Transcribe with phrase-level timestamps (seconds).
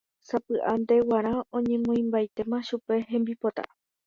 [0.27, 3.63] Sapy'aitépe g̃uarã oñemoĩmbaitéma chupe hembipota.